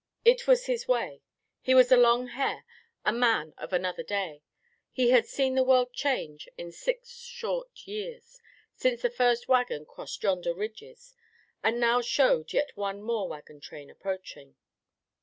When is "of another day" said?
3.59-4.41